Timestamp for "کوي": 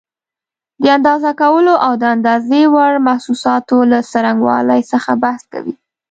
5.53-5.75